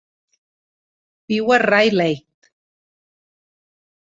Viu 1.33 1.53
a 1.57 1.61
Rayleigh. 1.65 2.25